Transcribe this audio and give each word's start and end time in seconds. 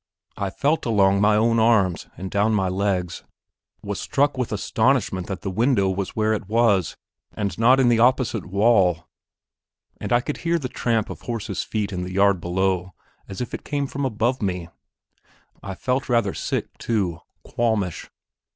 I 0.35 0.49
felt 0.49 0.87
along 0.87 1.21
my 1.21 1.35
own 1.35 1.59
arms 1.59 2.07
and 2.17 2.31
down 2.31 2.55
my 2.55 2.67
legs, 2.69 3.23
was 3.83 4.01
struck 4.01 4.35
with 4.35 4.51
astonishment 4.51 5.27
that 5.27 5.41
the 5.41 5.51
window 5.51 5.91
was 5.91 6.15
where 6.15 6.33
it 6.33 6.49
was, 6.49 6.97
and 7.33 7.55
not 7.59 7.79
in 7.79 7.87
the 7.87 7.99
opposite 7.99 8.47
wall; 8.47 9.05
and 9.99 10.11
I 10.11 10.19
could 10.19 10.37
hear 10.37 10.57
the 10.57 10.67
tramp 10.69 11.11
of 11.11 11.19
the 11.19 11.25
horses' 11.25 11.61
feet 11.61 11.93
in 11.93 12.01
the 12.01 12.13
yard 12.13 12.41
below 12.41 12.93
as 13.27 13.41
if 13.41 13.53
it 13.53 13.63
came 13.63 13.85
from 13.85 14.03
above 14.03 14.41
me. 14.41 14.69
I 15.61 15.75
felt 15.75 16.09
rather 16.09 16.33
sick, 16.33 16.79
too 16.79 17.19
qualmish. 17.43 18.09